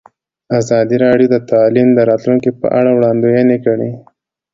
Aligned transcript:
ازادي 0.59 0.97
راډیو 1.05 1.31
د 1.31 1.37
تعلیم 1.51 1.87
د 1.93 1.99
راتلونکې 2.09 2.51
په 2.59 2.67
اړه 2.79 2.89
وړاندوینې 2.97 3.57
کړې. 3.65 3.89